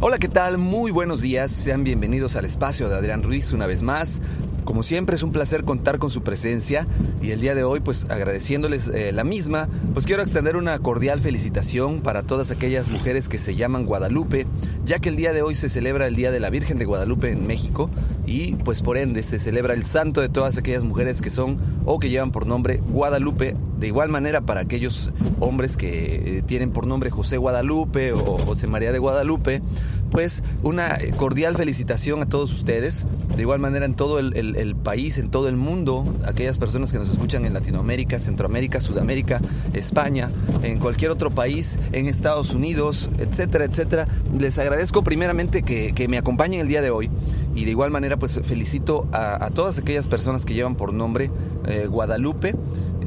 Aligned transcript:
Hola, 0.00 0.18
¿qué 0.18 0.28
tal? 0.28 0.58
Muy 0.58 0.90
buenos 0.90 1.20
días. 1.20 1.50
Sean 1.50 1.82
bienvenidos 1.84 2.36
al 2.36 2.44
espacio 2.44 2.88
de 2.88 2.94
Adrián 2.94 3.22
Ruiz 3.22 3.52
una 3.52 3.66
vez 3.66 3.82
más. 3.82 4.22
Como 4.64 4.82
siempre 4.82 5.16
es 5.16 5.22
un 5.22 5.32
placer 5.32 5.64
contar 5.64 5.98
con 5.98 6.10
su 6.10 6.22
presencia 6.22 6.86
y 7.22 7.30
el 7.30 7.40
día 7.40 7.54
de 7.54 7.64
hoy 7.64 7.80
pues 7.80 8.04
agradeciéndoles 8.10 8.88
eh, 8.88 9.12
la 9.12 9.24
misma, 9.24 9.66
pues 9.94 10.04
quiero 10.04 10.22
extender 10.22 10.56
una 10.56 10.78
cordial 10.78 11.20
felicitación 11.20 12.00
para 12.00 12.22
todas 12.22 12.50
aquellas 12.50 12.90
mujeres 12.90 13.30
que 13.30 13.38
se 13.38 13.54
llaman 13.54 13.86
Guadalupe, 13.86 14.46
ya 14.84 14.98
que 14.98 15.08
el 15.08 15.16
día 15.16 15.32
de 15.32 15.40
hoy 15.40 15.54
se 15.54 15.70
celebra 15.70 16.06
el 16.06 16.16
Día 16.16 16.30
de 16.30 16.38
la 16.38 16.50
Virgen 16.50 16.78
de 16.78 16.84
Guadalupe 16.84 17.30
en 17.30 17.46
México 17.46 17.88
y 18.26 18.56
pues 18.56 18.82
por 18.82 18.98
ende 18.98 19.22
se 19.22 19.38
celebra 19.38 19.72
el 19.72 19.86
santo 19.86 20.20
de 20.20 20.28
todas 20.28 20.58
aquellas 20.58 20.84
mujeres 20.84 21.22
que 21.22 21.30
son 21.30 21.56
o 21.86 21.98
que 21.98 22.10
llevan 22.10 22.30
por 22.30 22.46
nombre 22.46 22.82
Guadalupe. 22.90 23.56
De 23.78 23.86
igual 23.86 24.08
manera 24.08 24.40
para 24.40 24.60
aquellos 24.60 25.10
hombres 25.40 25.76
que 25.76 26.38
eh, 26.38 26.42
tienen 26.42 26.70
por 26.70 26.86
nombre 26.86 27.10
José 27.10 27.36
Guadalupe 27.36 28.12
o 28.12 28.38
José 28.38 28.66
María 28.66 28.92
de 28.92 28.98
Guadalupe, 28.98 29.62
pues 30.10 30.42
una 30.62 30.98
cordial 31.16 31.56
felicitación 31.56 32.22
a 32.22 32.28
todos 32.28 32.52
ustedes. 32.52 33.06
De 33.36 33.42
igual 33.42 33.60
manera 33.60 33.86
en 33.86 33.94
todo 33.94 34.18
el, 34.18 34.76
país, 34.76 35.18
en 35.18 35.30
todo 35.30 35.48
el 35.48 35.56
mundo, 35.56 36.04
aquellas 36.26 36.58
personas 36.58 36.90
que 36.90 36.98
nos 36.98 37.08
escuchan 37.08 37.44
en 37.44 37.54
Latinoamérica, 37.54 38.18
Centroamérica, 38.18 38.80
Sudamérica, 38.80 39.40
España, 39.74 40.28
en 40.64 40.78
cualquier 40.78 41.12
otro 41.12 41.30
país, 41.30 41.78
en 41.92 42.08
Estados 42.08 42.54
Unidos, 42.54 43.10
etcétera, 43.18 43.64
etcétera. 43.64 44.08
Les 44.38 44.58
agradezco 44.58 45.04
primeramente 45.04 45.62
que, 45.62 45.92
que 45.92 46.08
me 46.08 46.18
acompañen 46.18 46.60
el 46.60 46.68
día 46.68 46.82
de 46.82 46.90
hoy 46.90 47.10
y 47.54 47.64
de 47.64 47.70
igual 47.70 47.90
manera 47.90 48.16
pues 48.16 48.40
felicito 48.42 49.08
a, 49.12 49.44
a 49.44 49.50
todas 49.50 49.78
aquellas 49.78 50.08
personas 50.08 50.44
que 50.44 50.54
llevan 50.54 50.74
por 50.74 50.92
nombre 50.92 51.30
eh, 51.68 51.86
Guadalupe. 51.86 52.54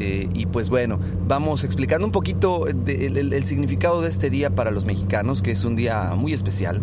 Eh, 0.02 0.28
y 0.34 0.48
pues 0.48 0.70
bueno, 0.70 1.00
vamos 1.28 1.64
explicando 1.64 2.08
un 2.08 2.12
poquito 2.12 2.66
el, 2.68 3.44
significado 3.44 4.02
de 4.02 4.10
este 4.10 4.32
día 4.32 4.50
para 4.50 4.72
los 4.72 4.86
mexicanos, 4.86 5.44
que 5.44 5.52
es 5.52 5.64
un 5.64 5.76
día 5.76 6.14
muy 6.16 6.34
especial. 6.34 6.82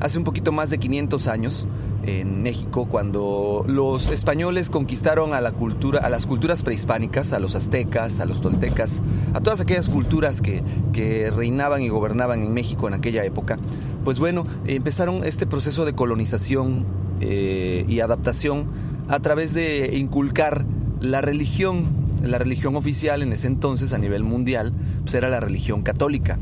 Hace 0.00 0.18
un 0.18 0.24
poquito 0.24 0.52
más 0.52 0.68
de 0.68 0.76
500 0.76 1.26
años, 1.28 1.66
en 2.02 2.42
México, 2.42 2.86
cuando 2.86 3.64
los 3.66 4.10
españoles 4.10 4.68
conquistaron 4.68 5.32
a 5.32 5.40
la 5.40 5.52
cultura, 5.52 6.00
a 6.00 6.10
las 6.10 6.26
culturas 6.26 6.62
prehispánicas, 6.62 7.32
a 7.32 7.38
los 7.38 7.54
aztecas, 7.56 8.20
a 8.20 8.26
los 8.26 8.42
toltecas, 8.42 9.02
a 9.32 9.40
todas 9.40 9.60
aquellas 9.60 9.88
culturas 9.88 10.42
que, 10.42 10.62
que 10.92 11.30
reinaban 11.30 11.80
y 11.80 11.88
gobernaban 11.88 12.42
en 12.42 12.52
México 12.52 12.88
en 12.88 12.94
aquella 12.94 13.24
época, 13.24 13.58
pues 14.04 14.18
bueno, 14.18 14.44
empezaron 14.66 15.24
este 15.24 15.46
proceso 15.46 15.86
de 15.86 15.94
colonización 15.94 16.84
eh, 17.20 17.86
y 17.88 18.00
adaptación 18.00 18.66
a 19.08 19.20
través 19.20 19.54
de 19.54 19.96
inculcar 19.96 20.64
la 21.00 21.20
religión, 21.20 21.84
la 22.22 22.38
religión 22.38 22.76
oficial 22.76 23.22
en 23.22 23.32
ese 23.32 23.46
entonces 23.46 23.92
a 23.92 23.98
nivel 23.98 24.24
mundial, 24.24 24.72
pues 25.02 25.14
era 25.14 25.28
la 25.28 25.40
religión 25.40 25.82
católica. 25.82 26.38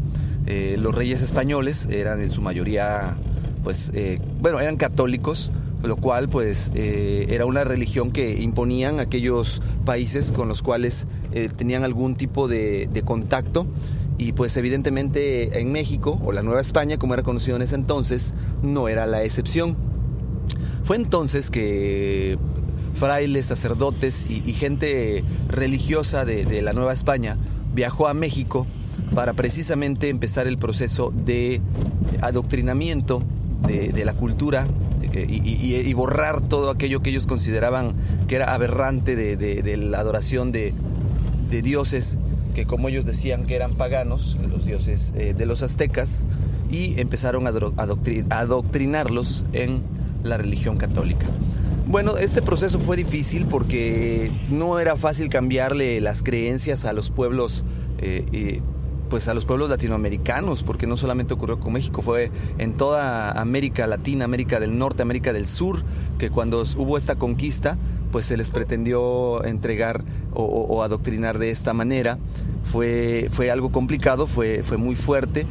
Eh, 0.46 0.76
los 0.78 0.94
reyes 0.94 1.22
españoles 1.22 1.88
eran 1.90 2.20
en 2.20 2.30
su 2.30 2.40
mayoría, 2.40 3.16
pues, 3.64 3.90
eh, 3.94 4.20
bueno, 4.40 4.60
eran 4.60 4.76
católicos, 4.76 5.52
lo 5.82 5.96
cual, 5.96 6.28
pues, 6.28 6.72
eh, 6.74 7.26
era 7.30 7.44
una 7.44 7.64
religión 7.64 8.10
que 8.10 8.40
imponían 8.40 8.98
aquellos 8.98 9.62
países 9.84 10.32
con 10.32 10.48
los 10.48 10.62
cuales 10.62 11.06
tenían 11.56 11.84
algún 11.84 12.14
tipo 12.16 12.48
de, 12.48 12.88
de 12.92 13.02
contacto. 13.02 13.66
Y 14.20 14.32
pues 14.32 14.56
evidentemente 14.56 15.60
en 15.60 15.70
México, 15.70 16.20
o 16.24 16.32
la 16.32 16.42
Nueva 16.42 16.60
España, 16.60 16.96
como 16.96 17.14
era 17.14 17.22
conocido 17.22 17.54
en 17.54 17.62
ese 17.62 17.76
entonces, 17.76 18.34
no 18.62 18.88
era 18.88 19.06
la 19.06 19.22
excepción. 19.22 19.76
Fue 20.82 20.96
entonces 20.96 21.50
que 21.50 22.36
frailes, 22.98 23.46
sacerdotes 23.46 24.26
y, 24.28 24.52
gente 24.52 25.24
religiosa 25.48 26.24
de, 26.24 26.62
la 26.62 26.72
Nueva 26.72 26.92
España 26.92 27.36
viajó 27.72 28.08
a 28.08 28.14
México 28.14 28.66
para 29.14 29.34
precisamente 29.34 30.08
empezar 30.08 30.46
el 30.46 30.58
proceso 30.58 31.12
de 31.14 31.60
adoctrinamiento 32.20 33.22
de, 33.66 34.04
la 34.04 34.14
cultura 34.14 34.66
y, 35.12 35.92
borrar 35.94 36.40
todo 36.40 36.70
aquello 36.70 37.00
que 37.00 37.10
ellos 37.10 37.26
consideraban 37.26 37.94
que 38.26 38.36
era 38.36 38.52
aberrante 38.52 39.14
de, 39.14 39.76
la 39.76 40.00
adoración 40.00 40.50
de, 40.50 40.74
dioses 41.62 42.18
que 42.54 42.66
como 42.66 42.88
ellos 42.88 43.04
decían 43.04 43.46
que 43.46 43.54
eran 43.54 43.72
paganos, 43.74 44.36
los 44.50 44.66
dioses 44.66 45.12
eh, 45.16 45.32
de 45.32 45.46
los 45.46 45.62
aztecas, 45.62 46.26
y 46.72 46.98
empezaron 47.00 47.46
a 47.46 47.52
adoctrinarlos 48.30 49.46
en 49.52 49.82
la 50.24 50.36
religión 50.36 50.76
católica. 50.76 51.26
Bueno, 51.88 52.18
este 52.18 52.42
proceso 52.42 52.78
fue 52.78 52.98
difícil 52.98 53.46
porque 53.46 54.30
no 54.50 54.78
era 54.78 54.94
fácil 54.94 55.30
cambiarle 55.30 56.02
las 56.02 56.22
creencias 56.22 56.84
a 56.84 56.92
los 56.92 57.10
pueblos, 57.10 57.64
eh, 57.96 58.60
pues 59.08 59.26
a 59.26 59.32
los 59.32 59.46
pueblos 59.46 59.70
latinoamericanos, 59.70 60.64
porque 60.64 60.86
no 60.86 60.98
solamente 60.98 61.32
ocurrió 61.32 61.58
con 61.58 61.72
México, 61.72 62.02
fue 62.02 62.30
en 62.58 62.74
toda 62.74 63.30
América 63.40 63.86
Latina, 63.86 64.26
América 64.26 64.60
del 64.60 64.76
Norte, 64.76 65.00
América 65.00 65.32
del 65.32 65.46
Sur, 65.46 65.82
que 66.18 66.28
cuando 66.28 66.62
hubo 66.76 66.98
esta 66.98 67.16
conquista, 67.16 67.78
pues 68.12 68.26
se 68.26 68.36
les 68.36 68.50
pretendió 68.50 69.42
entregar 69.46 70.04
o 70.34 70.82
adoctrinar 70.82 71.38
de 71.38 71.48
esta 71.48 71.72
manera. 71.72 72.18
Fue, 72.64 73.28
fue 73.30 73.50
algo 73.50 73.72
complicado, 73.72 74.26
fue, 74.26 74.62
fue 74.62 74.76
muy 74.76 74.94
fuerte. 74.94 75.46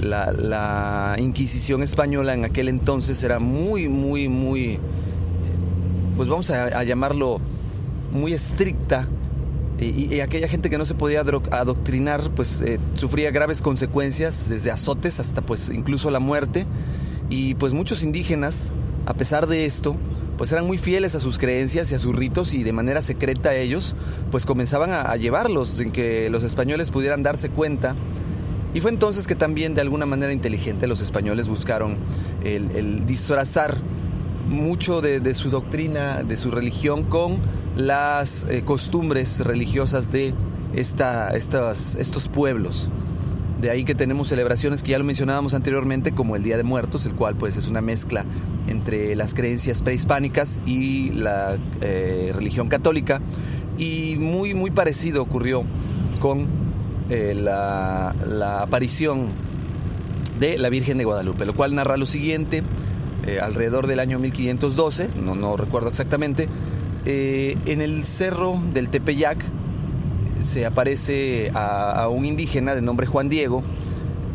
La, 0.00 0.32
la 0.32 1.14
Inquisición 1.18 1.84
española 1.84 2.34
en 2.34 2.44
aquel 2.44 2.68
entonces 2.68 3.22
era 3.22 3.38
muy, 3.38 3.88
muy, 3.88 4.28
muy, 4.28 4.80
pues 6.16 6.28
vamos 6.28 6.50
a, 6.50 6.82
llamarlo 6.84 7.40
muy 8.10 8.32
estricta 8.32 9.06
y, 9.78 10.20
aquella 10.20 10.48
gente 10.48 10.70
que 10.70 10.78
no 10.78 10.86
se 10.86 10.94
podía 10.94 11.20
adoctrinar 11.20 12.30
pues 12.34 12.62
eh, 12.62 12.80
sufría 12.94 13.30
graves 13.30 13.60
consecuencias 13.60 14.48
desde 14.48 14.70
azotes 14.70 15.20
hasta 15.20 15.42
pues 15.42 15.68
incluso 15.68 16.10
la 16.10 16.20
muerte. 16.20 16.66
Y 17.28 17.54
pues 17.56 17.74
muchos 17.74 18.02
indígenas 18.02 18.72
a 19.04 19.14
pesar 19.14 19.46
de 19.46 19.66
esto 19.66 19.96
pues 20.38 20.52
eran 20.52 20.66
muy 20.66 20.78
fieles 20.78 21.14
a 21.14 21.20
sus 21.20 21.38
creencias 21.38 21.90
y 21.92 21.94
a 21.94 21.98
sus 21.98 22.14
ritos 22.14 22.54
y 22.54 22.62
de 22.62 22.72
manera 22.72 23.02
secreta 23.02 23.54
ellos 23.54 23.94
pues 24.30 24.46
comenzaban 24.46 24.90
a, 24.92 25.14
llevarlos 25.16 25.68
sin 25.68 25.90
que 25.90 26.30
los 26.30 26.42
españoles 26.42 26.90
pudieran 26.90 27.22
darse 27.22 27.50
cuenta. 27.50 27.94
Y 28.72 28.80
fue 28.80 28.90
entonces 28.90 29.26
que 29.26 29.34
también 29.34 29.74
de 29.74 29.80
alguna 29.80 30.06
manera 30.06 30.32
inteligente 30.32 30.86
los 30.86 31.00
españoles 31.00 31.48
buscaron 31.48 31.96
el 32.44 33.06
disfrazar 33.06 33.76
mucho 34.48 35.00
de, 35.00 35.34
su 35.34 35.50
doctrina, 35.50 36.22
de 36.22 36.36
su 36.36 36.50
religión, 36.50 37.04
con 37.04 37.38
las 37.76 38.46
eh, 38.48 38.62
costumbres 38.64 39.40
religiosas 39.40 40.10
de 40.12 40.34
esta, 40.74 41.28
estas, 41.30 41.96
estos 41.96 42.28
pueblos. 42.28 42.90
De 43.60 43.70
ahí 43.70 43.84
que 43.84 43.94
tenemos 43.94 44.28
celebraciones 44.28 44.82
que 44.82 44.90
ya 44.90 44.98
lo 44.98 45.04
mencionábamos 45.04 45.54
anteriormente, 45.54 46.12
como 46.12 46.36
el 46.36 46.42
Día 46.42 46.56
de 46.56 46.62
Muertos, 46.62 47.06
el 47.06 47.14
cual 47.14 47.36
pues 47.36 47.56
es 47.56 47.68
una 47.68 47.80
mezcla 47.80 48.24
entre 48.68 49.16
las 49.16 49.34
creencias 49.34 49.82
prehispánicas 49.82 50.60
y 50.66 51.10
la 51.10 51.56
eh, 51.80 52.32
religión 52.34 52.68
católica. 52.68 53.22
Y 53.78 54.16
muy, 54.18 54.54
muy 54.54 54.70
parecido 54.70 55.22
ocurrió 55.22 55.64
con 56.20 56.46
eh, 57.08 57.34
la, 57.34 58.12
aparición 58.62 59.28
de 60.40 60.58
la 60.58 60.68
Virgen 60.68 60.98
de 60.98 61.04
Guadalupe, 61.04 61.46
lo 61.46 61.54
cual 61.54 61.74
narra 61.74 61.96
lo 61.96 62.06
siguiente, 62.06 62.62
eh, 63.26 63.40
alrededor 63.40 63.86
del 63.86 64.00
año 64.00 64.18
1512, 64.18 65.10
no, 65.22 65.34
no 65.34 65.56
recuerdo 65.56 65.88
exactamente, 65.88 66.48
en 67.04 67.82
el 67.82 68.02
cerro 68.02 68.60
del 68.72 68.88
Tepeyac, 68.88 69.38
se 70.46 70.64
aparece 70.64 71.50
a, 71.54 72.08
un 72.08 72.24
indígena 72.24 72.74
de 72.74 72.82
nombre 72.82 73.06
Juan 73.06 73.28
Diego, 73.28 73.62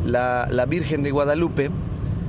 la, 0.05 0.65
Virgen 0.67 1.03
de 1.03 1.11
Guadalupe. 1.11 1.71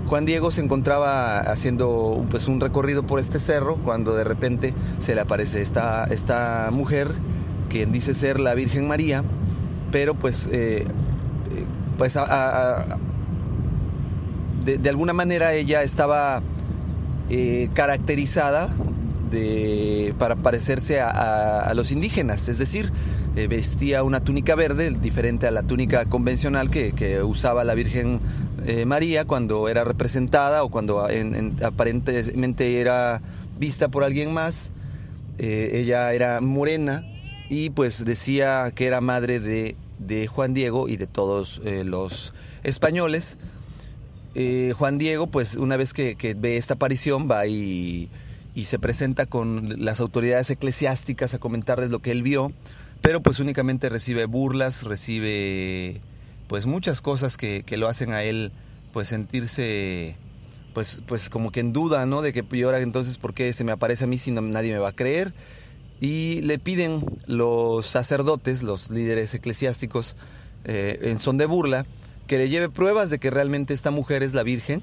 Juan 0.06 0.24
Diego 0.24 0.50
se 0.50 0.62
encontraba 0.62 1.38
haciendo 1.40 2.24
pues, 2.30 2.48
un 2.48 2.60
recorrido 2.60 3.04
por 3.04 3.18
este 3.20 3.38
cerro 3.38 3.76
cuando 3.76 4.14
de 4.14 4.24
repente 4.24 4.74
se 4.98 5.14
le 5.14 5.20
aparece 5.20 5.62
esta, 5.62 6.04
esta 6.04 6.70
mujer, 6.72 7.08
quien 7.68 7.92
dice 7.92 8.14
ser 8.14 8.40
la 8.40 8.54
Virgen 8.54 8.86
María, 8.86 9.24
pero 9.90 10.14
pues, 10.14 10.48
eh, 10.52 10.84
eh, 10.84 10.84
pues 11.98 12.16
de, 14.64 14.88
alguna 14.88 15.12
manera 15.12 15.54
ella 15.54 15.82
estaba 15.82 16.42
eh, 17.30 17.68
caracterizada 17.74 18.68
para 20.18 20.36
parecerse 20.36 21.00
a, 21.00 21.72
los 21.74 21.90
indígenas, 21.90 22.48
es 22.48 22.58
decir, 22.58 22.92
eh, 23.34 23.46
vestía 23.46 24.02
una 24.02 24.20
túnica 24.20 24.54
verde, 24.54 24.90
diferente 24.90 25.46
a 25.46 25.50
la 25.50 25.62
túnica 25.62 26.04
convencional 26.04 26.70
que, 26.70 27.22
usaba 27.22 27.64
la 27.64 27.72
Virgen 27.72 28.20
eh, 28.66 28.84
María 28.84 29.24
cuando 29.24 29.70
era 29.70 29.84
representada 29.84 30.62
o 30.62 30.68
cuando 30.68 31.08
aparentemente 31.62 32.78
era 32.78 33.22
vista 33.58 33.88
por 33.88 34.04
alguien 34.04 34.34
más. 34.34 34.72
Ella 35.38 36.12
era 36.12 36.40
morena 36.40 37.04
y 37.48 37.70
pues 37.70 38.04
decía 38.04 38.70
que 38.74 38.86
era 38.86 39.00
madre 39.00 39.40
de, 39.40 39.76
Juan 40.26 40.52
Diego 40.52 40.88
y 40.90 40.98
de 40.98 41.06
todos 41.06 41.62
los 41.64 42.34
españoles. 42.64 43.38
Juan 44.34 44.98
Diego, 44.98 45.26
pues 45.26 45.56
una 45.56 45.76
vez 45.76 45.92
que, 45.92 46.16
ve 46.36 46.56
esta 46.56 46.74
aparición, 46.74 47.28
va 47.30 47.46
y, 47.46 48.08
se 48.62 48.78
presenta 48.78 49.26
con 49.26 49.84
las 49.84 50.00
autoridades 50.00 50.50
eclesiásticas 50.50 51.34
a 51.34 51.38
comentarles 51.38 51.90
lo 51.90 52.00
que 52.00 52.10
él 52.10 52.22
vio 52.22 52.52
pero 53.02 53.20
pues 53.20 53.40
únicamente 53.40 53.88
recibe 53.88 54.24
burlas, 54.26 54.84
recibe 54.84 56.00
pues 56.46 56.66
muchas 56.66 57.02
cosas 57.02 57.36
que, 57.36 57.64
lo 57.76 57.88
hacen 57.88 58.12
a 58.12 58.22
él 58.22 58.52
pues 58.92 59.08
sentirse 59.08 60.16
pues, 60.72 61.02
pues 61.06 61.28
como 61.28 61.50
que 61.50 61.60
en 61.60 61.72
duda, 61.72 62.06
¿no? 62.06 62.22
De 62.22 62.32
que 62.32 62.44
y 62.52 62.62
ahora 62.62 62.80
entonces 62.80 63.18
por 63.18 63.34
qué 63.34 63.52
se 63.52 63.64
me 63.64 63.72
aparece 63.72 64.04
a 64.04 64.06
mí 64.06 64.16
si 64.16 64.30
no, 64.30 64.40
nadie 64.40 64.72
me 64.72 64.78
va 64.78 64.90
a 64.90 64.94
creer. 64.94 65.34
Y 66.00 66.40
le 66.42 66.58
piden 66.58 67.04
los 67.26 67.86
sacerdotes, 67.86 68.62
los 68.62 68.90
líderes 68.90 69.34
eclesiásticos, 69.34 70.16
eh, 70.64 70.98
en 71.02 71.20
son 71.20 71.38
de 71.38 71.46
burla, 71.46 71.86
que 72.32 72.38
le 72.38 72.48
lleve 72.48 72.70
pruebas 72.70 73.10
de 73.10 73.18
que 73.18 73.30
realmente 73.30 73.74
esta 73.74 73.90
mujer 73.90 74.22
es 74.22 74.32
la 74.32 74.42
Virgen 74.42 74.82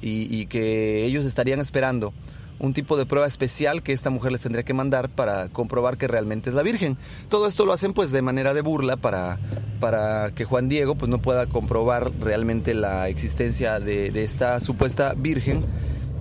y, 0.00 0.46
que 0.46 1.04
ellos 1.04 1.24
estarían 1.24 1.58
esperando 1.58 2.14
un 2.60 2.74
tipo 2.74 2.96
de 2.96 3.04
prueba 3.06 3.26
especial 3.26 3.82
que 3.82 3.92
esta 3.92 4.08
mujer 4.08 4.30
les 4.30 4.42
tendría 4.42 4.62
que 4.62 4.72
mandar 4.72 5.08
para 5.08 5.48
comprobar 5.48 5.98
que 5.98 6.06
realmente 6.06 6.48
es 6.48 6.54
la 6.54 6.62
Virgen. 6.62 6.96
Todo 7.28 7.48
esto 7.48 7.66
lo 7.66 7.72
hacen 7.72 7.92
pues 7.92 8.12
de 8.12 8.22
manera 8.22 8.54
de 8.54 8.60
burla 8.60 8.96
para, 8.96 9.36
para 9.80 10.30
que 10.32 10.44
Juan 10.44 10.68
Diego 10.68 10.94
pues 10.94 11.08
no 11.08 11.18
pueda 11.18 11.46
comprobar 11.46 12.12
realmente 12.20 12.72
la 12.72 13.08
existencia 13.08 13.80
de, 13.80 14.12
esta 14.22 14.60
supuesta 14.60 15.14
Virgen. 15.16 15.64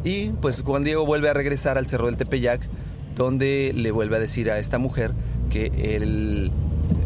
Y 0.03 0.29
pues 0.29 0.63
Juan 0.63 0.83
Diego 0.83 1.05
vuelve 1.05 1.29
a 1.29 1.35
regresar 1.35 1.77
al 1.77 1.85
Cerro 1.85 2.07
del 2.07 2.17
Tepeyac, 2.17 2.67
donde 3.13 3.71
le 3.75 3.91
vuelve 3.91 4.15
a 4.15 4.19
decir 4.19 4.49
a 4.49 4.57
esta 4.57 4.79
mujer 4.79 5.11
que 5.51 5.71
él 5.95 6.51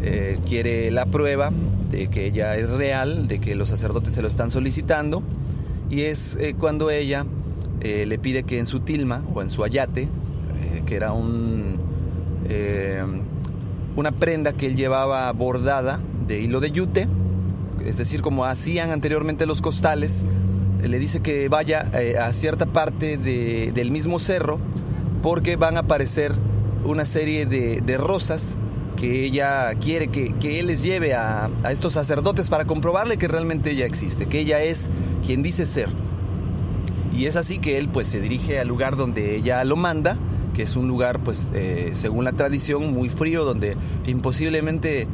eh, 0.01 0.39
quiere 0.47 0.91
la 0.91 1.05
prueba 1.05 1.51
de 1.89 2.07
que 2.09 2.25
ella 2.25 2.55
es 2.55 2.71
real, 2.71 3.27
de 3.27 3.39
que 3.39 3.55
los 3.55 3.69
sacerdotes 3.69 4.13
se 4.13 4.21
lo 4.21 4.27
están 4.27 4.51
solicitando. 4.51 5.23
Y 5.89 6.01
es 6.01 6.37
eh, 6.39 6.55
cuando 6.57 6.89
ella 6.89 7.25
eh, 7.81 8.05
le 8.05 8.19
pide 8.19 8.43
que 8.43 8.59
en 8.59 8.65
su 8.65 8.81
tilma 8.81 9.23
o 9.33 9.41
en 9.41 9.49
su 9.49 9.63
ayate, 9.63 10.07
que 10.85 10.95
era 10.95 11.11
un, 11.13 11.77
una 13.95 14.11
prenda 14.11 14.53
que 14.53 14.65
él 14.65 14.75
llevaba 14.75 15.31
bordada 15.33 15.99
de 16.27 16.39
hilo 16.39 16.59
de 16.59 16.71
yute, 16.71 17.07
es 17.85 17.97
decir, 17.97 18.21
como 18.21 18.45
hacían 18.45 18.89
anteriormente 18.89 19.45
los 19.45 19.61
costales, 19.61 20.25
le 20.81 20.97
dice 20.97 21.19
que 21.19 21.47
vaya 21.47 21.91
a 22.21 22.33
cierta 22.33 22.65
parte 22.65 23.17
del 23.17 23.91
mismo 23.91 24.19
cerro 24.19 24.59
porque 25.21 25.57
van 25.57 25.77
a 25.77 25.81
aparecer 25.81 26.31
una 26.83 27.05
serie 27.05 27.45
de, 27.45 27.97
rosas 27.97 28.57
que 28.97 29.25
ella 29.25 29.73
quiere 29.75 30.07
que, 30.07 30.59
él 30.59 30.67
les 30.67 30.83
lleve 30.83 31.13
a, 31.13 31.49
a, 31.63 31.71
estos 31.71 31.93
sacerdotes 31.93 32.49
para 32.49 32.65
comprobarle 32.65 33.17
que 33.17 33.27
realmente 33.27 33.71
ella 33.71 33.85
existe, 33.85 34.27
que 34.27 34.39
ella 34.39 34.61
es 34.61 34.89
quien 35.25 35.43
dice 35.43 35.65
ser. 35.65 35.89
Y 37.17 37.25
es 37.25 37.35
así 37.35 37.57
que 37.57 37.77
él 37.77 37.89
pues 37.89 38.07
se 38.07 38.21
dirige 38.21 38.59
al 38.59 38.67
lugar 38.67 38.95
donde 38.95 39.35
ella 39.35 39.63
lo 39.63 39.75
manda, 39.75 40.17
que 40.53 40.63
es 40.63 40.75
un 40.75 40.87
lugar 40.87 41.23
pues 41.23 41.47
eh, 41.53 41.91
según 41.93 42.25
la 42.25 42.33
tradición 42.33 42.93
muy 42.93 43.09
frío, 43.09 43.45
donde 43.45 43.77
imposiblemente 44.07 45.07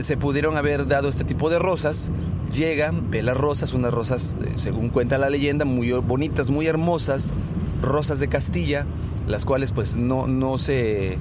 se 0.00 0.16
pudieron 0.16 0.56
haber 0.56 0.86
dado 0.86 1.08
este 1.08 1.24
tipo 1.24 1.50
de 1.50 1.58
rosas. 1.58 2.12
Llega, 2.52 2.92
ve 2.92 3.22
las 3.22 3.36
rosas, 3.36 3.72
unas 3.74 3.92
rosas, 3.92 4.36
eh, 4.44 4.52
según 4.58 4.90
cuenta 4.90 5.18
la 5.18 5.30
leyenda, 5.30 5.64
muy 5.64 5.90
bonitas, 5.92 6.50
muy 6.50 6.66
hermosas, 6.66 7.34
rosas 7.82 8.18
de 8.18 8.28
Castilla, 8.28 8.86
las 9.26 9.44
cuales 9.44 9.72
pues 9.72 9.96
no, 9.96 10.26
no, 10.26 10.58
se, 10.58 11.18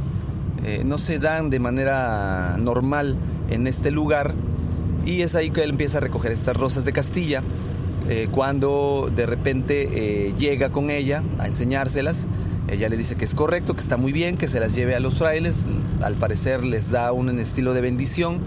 eh, 0.63 0.83
no 0.85 0.97
se 0.97 1.19
dan 1.19 1.49
de 1.49 1.59
manera 1.59 2.55
normal 2.59 3.17
en 3.49 3.67
este 3.67 3.91
lugar. 3.91 4.33
Y 5.05 5.21
es 5.21 5.35
ahí 5.35 5.49
que 5.49 5.63
él 5.63 5.71
empieza 5.71 5.97
a 5.97 6.01
recoger 6.01 6.31
estas 6.31 6.55
rosas 6.55 6.85
de 6.85 6.93
Castilla 6.93 7.41
eh, 8.09 8.27
cuando 8.29 9.09
de 9.13 9.25
repente 9.25 10.27
eh, 10.27 10.33
llega 10.37 10.71
con 10.71 10.89
ella 10.89 11.23
a 11.39 11.47
enseñárselas. 11.47 12.27
Ella 12.69 12.89
le 12.89 12.97
dice 12.97 13.15
que 13.15 13.25
es 13.25 13.35
correcto, 13.35 13.73
que 13.73 13.79
está 13.79 13.97
muy 13.97 14.11
bien, 14.11 14.37
que 14.37 14.47
se 14.47 14.59
las 14.59 14.75
lleve 14.75 14.95
a 14.95 14.99
los 14.99 15.15
frailes. 15.15 15.63
Al 16.01 16.15
parecer 16.15 16.63
les 16.63 16.91
da 16.91 17.11
un 17.11 17.37
estilo 17.39 17.73
de 17.73 17.81
bendición. 17.81 18.39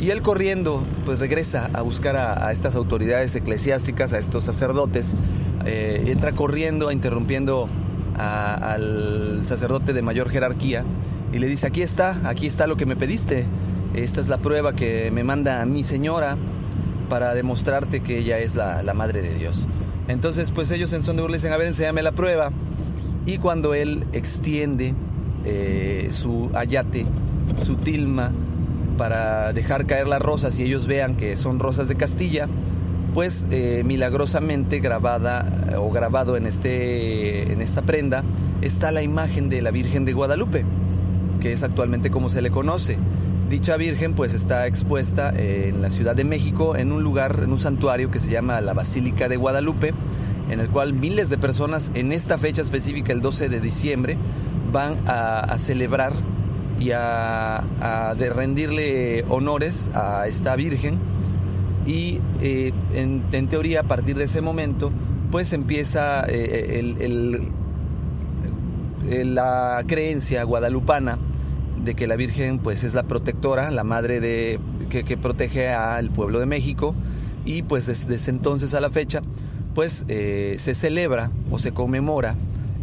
Y 0.00 0.10
él 0.10 0.20
corriendo, 0.20 0.82
pues 1.04 1.20
regresa 1.20 1.70
a 1.72 1.82
buscar 1.82 2.16
a, 2.16 2.50
estas 2.50 2.74
autoridades 2.74 3.34
eclesiásticas, 3.36 4.12
a 4.12 4.18
estos 4.18 4.44
sacerdotes. 4.44 5.14
Eh, 5.64 6.04
entra 6.08 6.32
corriendo, 6.32 6.90
interrumpiendo 6.90 7.68
al 8.16 9.42
sacerdote 9.46 9.92
de 9.92 10.02
mayor 10.02 10.28
jerarquía 10.28 10.84
y 11.32 11.38
le 11.38 11.48
dice, 11.48 11.66
aquí 11.66 11.82
está, 11.82 12.20
aquí 12.24 12.46
está 12.46 12.66
lo 12.66 12.76
que 12.76 12.86
me 12.86 12.96
pediste. 12.96 13.46
Esta 13.94 14.20
es 14.20 14.28
la 14.28 14.38
prueba 14.38 14.72
que 14.72 15.10
me 15.10 15.24
manda 15.24 15.64
mi 15.66 15.82
señora 15.82 16.36
para 17.08 17.34
demostrarte 17.34 18.00
que 18.00 18.18
ella 18.18 18.38
es 18.38 18.54
la, 18.54 18.94
madre 18.94 19.22
de 19.22 19.34
Dios. 19.34 19.66
Entonces, 20.08 20.50
pues 20.50 20.70
ellos 20.70 20.92
en 20.92 21.02
son 21.02 21.16
de 21.16 21.22
burla 21.22 21.36
dicen, 21.36 21.52
a 21.52 21.56
ver, 21.56 21.68
enséñame 21.68 22.02
la 22.02 22.12
prueba. 22.12 22.50
Y 23.26 23.38
cuando 23.38 23.74
él 23.74 24.06
extiende 24.12 24.94
eh, 25.44 26.08
su 26.10 26.50
ayate, 26.54 27.06
su 27.62 27.76
tilma, 27.76 28.32
para 28.96 29.52
dejar 29.52 29.86
caer 29.86 30.06
las 30.06 30.22
rosas 30.22 30.58
y 30.58 30.64
ellos 30.64 30.86
vean 30.86 31.14
que 31.14 31.36
son 31.36 31.58
rosas 31.58 31.88
de 31.88 31.96
Castilla, 31.96 32.48
pues 33.14 33.46
eh, 33.50 33.82
milagrosamente 33.84 34.80
grabada 34.80 35.44
o 35.78 35.90
grabado 35.90 36.36
en, 36.36 36.46
este, 36.46 37.52
en 37.52 37.60
esta 37.60 37.82
prenda 37.82 38.24
está 38.62 38.90
la 38.90 39.02
imagen 39.02 39.48
de 39.48 39.60
la 39.60 39.70
Virgen 39.70 40.04
de 40.04 40.12
Guadalupe, 40.12 40.64
que 41.42 41.52
es 41.52 41.64
actualmente 41.64 42.10
como 42.10 42.30
se 42.30 42.40
le 42.40 42.52
conoce. 42.52 42.96
Dicha 43.50 43.76
Virgen 43.76 44.14
pues 44.14 44.32
está 44.32 44.68
expuesta 44.68 45.32
en 45.36 45.82
la 45.82 45.90
Ciudad 45.90 46.14
de 46.14 46.22
México 46.22 46.76
en 46.76 46.92
un 46.92 47.02
lugar, 47.02 47.40
en 47.42 47.50
un 47.50 47.58
santuario 47.58 48.10
que 48.10 48.20
se 48.20 48.30
llama 48.30 48.60
la 48.60 48.74
Basílica 48.74 49.28
de 49.28 49.36
Guadalupe, 49.36 49.92
en 50.48 50.60
el 50.60 50.68
cual 50.68 50.94
miles 50.94 51.30
de 51.30 51.38
personas 51.38 51.90
en 51.94 52.12
esta 52.12 52.38
fecha 52.38 52.62
específica, 52.62 53.12
el 53.12 53.20
12 53.20 53.48
de 53.48 53.60
diciembre, 53.60 54.16
van 54.70 54.96
a, 55.06 55.58
celebrar 55.58 56.12
y 56.78 56.92
a, 56.92 57.64
rendirle 58.16 59.24
honores 59.28 59.90
a 59.94 60.28
esta 60.28 60.54
Virgen. 60.54 61.00
Y 61.86 62.20
eh, 62.40 62.72
en, 62.94 63.48
teoría 63.48 63.80
a 63.80 63.84
partir 63.84 64.16
de 64.16 64.24
ese 64.24 64.40
momento 64.40 64.92
pues 65.32 65.52
empieza 65.52 66.24
eh, 66.28 67.50
la 69.24 69.82
creencia 69.88 70.44
guadalupana 70.44 71.18
de 71.84 71.94
que 71.94 72.06
la 72.06 72.16
Virgen 72.16 72.58
pues 72.58 72.84
es 72.84 72.94
la 72.94 73.04
protectora, 73.04 73.70
la 73.70 73.84
madre 73.84 74.20
de, 74.20 74.58
que, 74.88 75.16
protege 75.16 75.70
al 75.70 76.10
pueblo 76.10 76.40
de 76.40 76.46
México. 76.46 76.94
Y 77.44 77.62
pues 77.62 77.86
desde 77.86 78.30
entonces 78.30 78.74
a 78.74 78.80
la 78.80 78.90
fecha 78.90 79.20
pues 79.74 80.04
eh, 80.08 80.56
se 80.58 80.74
celebra 80.74 81.30
o 81.50 81.58
se 81.58 81.72
conmemora 81.72 82.36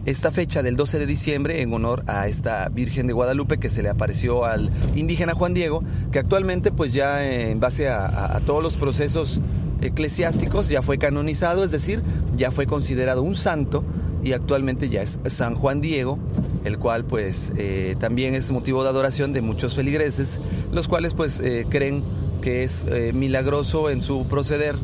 esta 0.06 0.32
fecha 0.32 0.64
del 0.64 0.76
12 0.76 1.00
de 1.00 1.06
diciembre 1.06 1.62
en 1.62 1.74
honor 1.74 2.04
a 2.08 2.28
esta 2.28 2.68
Virgen 2.70 3.08
de 3.08 3.14
Guadalupe 3.14 3.58
que 3.58 3.70
se 3.70 3.84
le 3.84 3.90
apareció 3.90 4.46
al 4.46 4.72
indígena 4.96 5.34
Juan 5.34 5.54
Diego, 5.54 5.84
que 6.12 6.20
actualmente 6.20 6.72
pues 6.72 6.94
ya 6.94 7.26
en 7.26 7.60
base 7.60 7.90
a, 7.90 8.40
todos 8.46 8.64
los 8.64 8.78
procesos 8.78 9.42
eclesiásticos 9.82 10.70
ya 10.70 10.82
fue 10.82 10.98
canonizado, 10.98 11.64
es 11.64 11.72
decir, 11.72 12.02
ya 12.36 12.52
fue 12.52 12.66
considerado 12.66 13.22
un 13.22 13.36
santo 13.36 13.84
y 14.24 14.34
actualmente 14.34 14.90
ya 14.90 15.02
es 15.02 15.20
San 15.28 15.54
Juan 15.54 15.82
Diego, 15.82 16.18
el 16.66 16.78
cual 16.78 17.06
pues 17.06 17.54
eh, 17.58 17.96
también 18.00 18.36
es 18.36 18.52
motivo 18.52 18.84
de 18.84 18.90
adoración 18.90 19.34
de 19.34 19.42
muchos 19.42 19.76
feligreses, 19.76 20.40
los 20.72 20.88
cuales 20.88 21.14
pues 21.14 21.40
eh, 21.40 21.66
creen 21.70 22.04
que 22.42 22.64
es 22.64 22.86
eh, 22.86 23.12
milagroso 23.14 23.90
en 23.90 24.02
su 24.02 24.26
proceder 24.28 24.76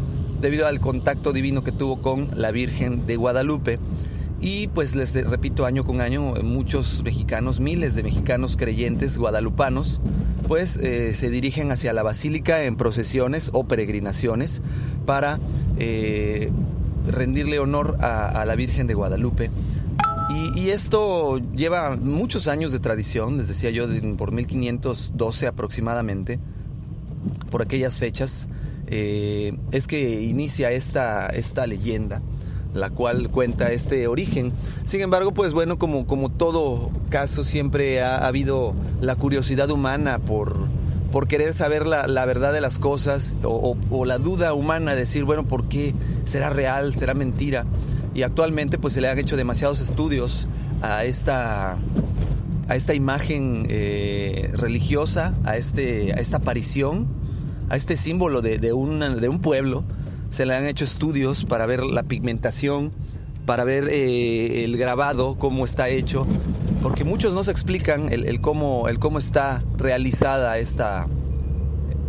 debido 0.41 0.67
al 0.67 0.79
contacto 0.79 1.31
divino 1.31 1.63
que 1.63 1.71
tuvo 1.71 2.01
con 2.01 2.29
la 2.35 2.51
Virgen 2.51 3.07
de 3.07 3.15
Guadalupe. 3.15 3.79
Y 4.41 4.67
pues 4.67 4.93
les 4.95 5.13
repito, 5.27 5.65
año 5.65 5.85
con 5.85 6.01
año, 6.01 6.33
muchos 6.43 7.01
mexicanos, 7.03 7.59
miles 7.59 7.95
de 7.95 8.03
mexicanos 8.03 8.57
creyentes 8.57 9.17
guadalupanos, 9.17 10.01
pues 10.47 10.71
se 10.71 11.29
dirigen 11.31 11.71
hacia 11.71 11.93
la 11.93 12.03
basílica 12.03 12.63
en 12.65 12.75
procesiones 12.75 13.49
o 13.53 13.63
peregrinaciones 13.63 14.61
para 15.05 15.39
rendirle 17.07 17.59
honor 17.59 17.97
a, 18.01 18.43
la 18.45 18.55
Virgen 18.55 18.87
de 18.87 18.93
Guadalupe. 18.93 19.49
Y, 20.65 20.69
esto 20.71 21.37
lleva 21.55 21.95
muchos 21.95 22.47
años 22.47 22.71
de 22.71 22.79
tradición, 22.79 23.37
les 23.37 23.47
decía 23.47 23.69
yo, 23.69 23.85
por 24.17 24.31
1512 24.31 25.45
aproximadamente, 25.45 26.39
por 27.51 27.61
aquellas 27.61 27.99
fechas, 27.99 28.49
eh, 28.87 29.55
es 29.71 29.85
que 29.85 30.21
inicia 30.21 30.71
esta, 30.71 31.27
esta 31.27 31.67
leyenda 31.67 32.23
la 32.73 32.89
cual 32.89 33.29
cuenta 33.29 33.71
este 33.71 34.07
origen. 34.07 34.51
Sin 34.83 35.01
embargo, 35.01 35.33
pues 35.33 35.53
bueno, 35.53 35.77
como, 35.77 36.07
como 36.07 36.29
todo 36.31 36.89
caso, 37.09 37.43
siempre 37.43 38.01
ha, 38.01 38.25
habido 38.25 38.73
la 39.01 39.15
curiosidad 39.15 39.69
humana 39.69 40.17
por, 40.19 40.67
por 41.11 41.27
querer 41.27 41.53
saber 41.53 41.85
la, 41.85 42.25
verdad 42.25 42.51
de 42.51 42.59
las 42.59 42.79
cosas 42.79 43.37
o, 43.43 43.77
la 44.05 44.17
duda 44.17 44.53
humana, 44.53 44.95
decir, 44.95 45.23
bueno, 45.23 45.47
¿por 45.47 45.69
qué 45.69 45.93
será 46.25 46.49
real, 46.49 46.93
será 46.95 47.13
mentira? 47.13 47.65
Y 48.15 48.23
actualmente 48.23 48.77
pues 48.77 48.93
se 48.95 49.01
le 49.01 49.09
han 49.09 49.19
hecho 49.19 49.35
demasiados 49.35 49.81
estudios 49.81 50.47
a 50.81 51.03
esta, 51.03 51.77
a 52.67 52.75
esta 52.75 52.93
imagen 52.93 53.67
eh, 53.69 54.51
religiosa, 54.53 55.35
a, 55.43 55.57
este, 55.57 56.13
a 56.13 56.15
esta 56.15 56.37
aparición, 56.37 57.07
a 57.69 57.75
este 57.75 57.97
símbolo 57.97 58.41
de, 58.41 58.57
de, 58.57 58.71
un, 58.71 59.19
de 59.19 59.29
un 59.29 59.39
pueblo. 59.39 59.83
Se 60.29 60.45
le 60.45 60.55
han 60.55 60.65
hecho 60.65 60.85
estudios 60.85 61.43
para 61.43 61.65
ver 61.65 61.83
la 61.83 62.03
pigmentación, 62.03 62.93
para 63.45 63.65
ver 63.65 63.89
eh, 63.89 64.63
el 64.63 64.77
grabado, 64.77 65.35
cómo 65.37 65.65
está 65.65 65.89
hecho, 65.89 66.25
porque 66.81 67.03
muchos 67.03 67.33
no 67.33 67.43
se 67.43 67.51
explican 67.51 68.11
el, 68.11 68.41
cómo, 68.41 68.87
el 68.87 68.97
cómo 68.97 69.19
está 69.19 69.61
realizada 69.77 70.57
esta, 70.57 71.07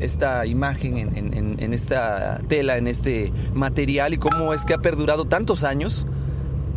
esta 0.00 0.47
imagen 0.47 0.97
en, 0.99 1.73
esta 1.73 2.38
tela, 2.49 2.76
en 2.76 2.87
este 2.87 3.33
material 3.55 4.15
y 4.15 4.19
cómo 4.19 4.53
es 4.53 4.65
que 4.65 4.75
ha 4.75 4.79
perdurado 4.79 5.25
tantos 5.25 5.65
años. 5.65 6.07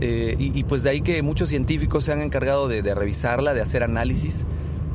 Eh, 0.01 0.35
y, 0.39 0.63
pues 0.63 0.83
de 0.83 0.91
ahí 0.91 1.01
que 1.01 1.21
muchos 1.21 1.49
científicos 1.49 2.05
se 2.05 2.13
han 2.13 2.21
encargado 2.21 2.69
de, 2.69 2.81
revisarla, 2.95 3.53
de 3.53 3.61
hacer 3.61 3.83
análisis 3.83 4.45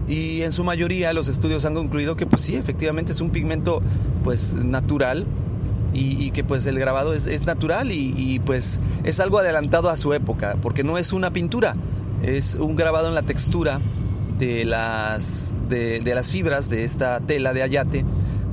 y 0.08 0.42
en 0.42 0.52
su 0.52 0.64
mayoría 0.64 1.12
los 1.12 1.28
estudios 1.28 1.66
han 1.66 1.74
concluido 1.74 2.16
que 2.16 2.26
pues 2.26 2.40
sí, 2.40 2.56
efectivamente 2.56 3.12
es 3.12 3.20
un 3.20 3.28
pigmento 3.28 3.82
pues 4.22 4.54
natural 4.54 5.26
y, 5.92 6.30
que 6.30 6.42
pues 6.42 6.64
el 6.66 6.78
grabado 6.78 7.12
es, 7.12 7.46
natural 7.46 7.92
y, 7.92 8.14
y, 8.16 8.38
pues 8.40 8.80
es 9.04 9.20
algo 9.20 9.38
adelantado 9.38 9.90
a 9.90 9.96
su 9.96 10.14
época 10.14 10.56
porque 10.62 10.84
no 10.84 10.96
es 10.96 11.12
una 11.12 11.34
pintura, 11.34 11.76
es 12.22 12.54
un 12.54 12.74
grabado 12.74 13.08
en 13.08 13.14
la 13.14 13.22
textura 13.22 13.82
de 14.38 14.64
las, 14.64 15.54
de, 15.68 16.02
las 16.04 16.30
fibras 16.30 16.68
de 16.68 16.84
esta 16.84 17.20
tela 17.20 17.52
de 17.52 17.62
ayate, 17.62 18.04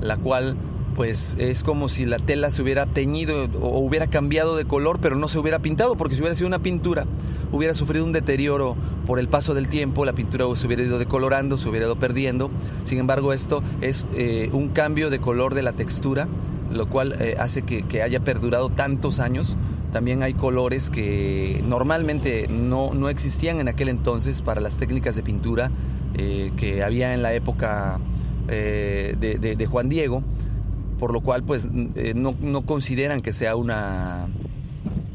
la 0.01 0.17
cual 0.17 0.57
pues 0.95 1.37
es 1.39 1.63
como 1.63 1.87
si 1.87 2.05
la 2.05 2.17
tela 2.17 2.51
se 2.51 2.61
hubiera 2.61 2.85
teñido 2.85 3.45
o 3.61 3.79
hubiera 3.79 4.07
cambiado 4.07 4.57
de 4.57 4.65
color, 4.65 4.99
pero 5.01 5.15
no 5.15 5.27
se 5.27 5.39
hubiera 5.39 5.59
pintado, 5.59 5.95
porque 5.95 6.15
si 6.15 6.21
hubiera 6.21 6.35
sido 6.35 6.47
una 6.47 6.59
pintura, 6.59 7.05
hubiera 7.51 7.73
sufrido 7.73 8.03
un 8.05 8.11
deterioro 8.11 8.75
por 9.05 9.17
el 9.17 9.29
paso 9.29 9.53
del 9.53 9.67
tiempo, 9.67 10.05
la 10.05 10.13
pintura 10.13 10.45
se 10.55 10.67
hubiera 10.67 10.83
ido 10.83 10.99
decolorando, 10.99 11.57
se 11.57 11.69
hubiera 11.69 11.85
ido 11.85 11.97
perdiendo. 11.97 12.51
Sin 12.83 12.99
embargo, 12.99 13.33
esto 13.33 13.63
es 13.79 14.05
eh, 14.15 14.49
un 14.51 14.67
cambio 14.67 15.09
de 15.09 15.19
color 15.19 15.55
de 15.55 15.61
la 15.61 15.71
textura, 15.71 16.27
lo 16.71 16.87
cual 16.87 17.15
eh, 17.19 17.37
hace 17.39 17.61
que, 17.61 17.83
que 17.83 18.03
haya 18.03 18.19
perdurado 18.19 18.69
tantos 18.69 19.19
años 19.19 19.57
también 19.91 20.23
hay 20.23 20.33
colores 20.33 20.89
que 20.89 21.61
normalmente 21.65 22.47
no, 22.49 22.93
no 22.93 23.09
existían 23.09 23.59
en 23.59 23.67
aquel 23.67 23.89
entonces 23.89 24.41
para 24.41 24.61
las 24.61 24.77
técnicas 24.77 25.15
de 25.15 25.23
pintura 25.23 25.69
eh, 26.15 26.51
que 26.57 26.83
había 26.83 27.13
en 27.13 27.21
la 27.21 27.33
época 27.33 27.99
eh, 28.47 29.15
de, 29.19 29.65
Juan 29.65 29.89
Diego, 29.89 30.23
por 30.97 31.13
lo 31.13 31.21
cual 31.21 31.43
pues 31.43 31.69
eh, 31.95 32.13
no, 32.15 32.35
consideran 32.65 33.21
que 33.21 33.33
sea 33.33 33.55
una, 33.55 34.27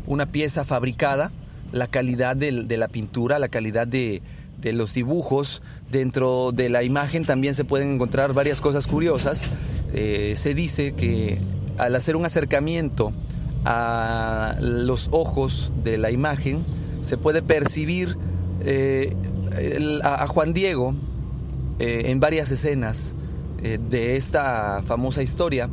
una 0.06 0.26
pieza 0.26 0.64
fabricada, 0.64 1.32
la 1.72 1.86
calidad 1.86 2.36
de, 2.36 2.52
la 2.52 2.88
pintura, 2.88 3.38
la 3.38 3.48
calidad 3.48 3.86
de, 3.86 4.22
de 4.60 4.72
los 4.72 4.94
dibujos. 4.94 5.62
Dentro 5.90 6.52
de 6.52 6.68
la 6.68 6.82
imagen 6.82 7.24
también 7.24 7.54
se 7.54 7.64
pueden 7.64 7.94
encontrar 7.94 8.32
varias 8.32 8.60
cosas 8.60 8.86
curiosas. 8.86 9.48
se 9.92 10.54
dice 10.54 10.92
que 10.92 11.38
al 11.78 11.94
hacer 11.94 12.16
un 12.16 12.24
acercamiento 12.24 13.12
a 13.66 14.54
los 14.60 15.08
ojos 15.10 15.72
de 15.82 15.98
la 15.98 16.12
imagen, 16.12 16.64
se 17.00 17.18
puede 17.18 17.42
percibir 17.42 18.16
eh, 18.60 19.12
a, 20.04 20.26
Juan 20.28 20.54
Diego 20.54 20.94
eh, 21.80 22.04
en 22.06 22.20
varias 22.20 22.50
escenas 22.52 23.16
eh, 23.62 23.78
de 23.78 24.16
esta 24.16 24.82
famosa 24.86 25.22
historia 25.22 25.68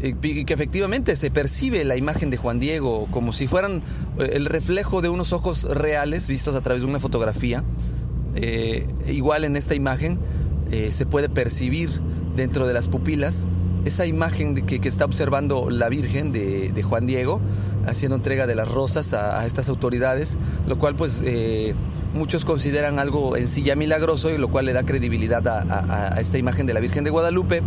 y 0.00 0.44
que 0.44 0.54
efectivamente 0.54 1.16
se 1.16 1.30
percibe 1.30 1.84
la 1.84 1.96
imagen 1.96 2.30
de 2.30 2.36
Juan 2.36 2.60
Diego 2.60 3.08
como 3.10 3.32
si 3.32 3.48
fueran 3.48 3.82
el 4.18 4.46
reflejo 4.46 5.02
de 5.02 5.08
unos 5.08 5.32
ojos 5.32 5.64
reales 5.64 6.28
vistos 6.28 6.54
a 6.54 6.60
través 6.60 6.82
de 6.82 6.88
una 6.88 7.00
fotografía. 7.00 7.64
igual 9.08 9.42
en 9.42 9.56
esta 9.56 9.74
imagen 9.74 10.20
se 10.90 11.04
puede 11.04 11.28
percibir 11.28 11.90
dentro 12.36 12.68
de 12.68 12.74
las 12.74 12.86
pupilas 12.86 13.48
esa 13.84 14.06
imagen 14.06 14.54
que, 14.54 14.88
está 14.88 15.04
observando 15.04 15.70
la 15.70 15.88
Virgen 15.88 16.32
de, 16.32 16.82
Juan 16.82 17.06
Diego 17.06 17.40
haciendo 17.86 18.16
entrega 18.16 18.46
de 18.46 18.54
las 18.54 18.68
rosas 18.70 19.14
a, 19.14 19.44
estas 19.46 19.68
autoridades, 19.68 20.38
lo 20.66 20.78
cual 20.78 20.94
pues 20.94 21.22
eh, 21.24 21.74
muchos 22.14 22.44
consideran 22.44 22.98
algo 22.98 23.36
en 23.36 23.48
sí 23.48 23.62
ya 23.62 23.76
milagroso 23.76 24.30
y 24.30 24.38
lo 24.38 24.48
cual 24.48 24.66
le 24.66 24.72
da 24.72 24.84
credibilidad 24.84 25.46
a, 25.48 26.20
esta 26.20 26.38
imagen 26.38 26.66
de 26.66 26.74
la 26.74 26.80
Virgen 26.80 27.04
de 27.04 27.10
Guadalupe. 27.10 27.62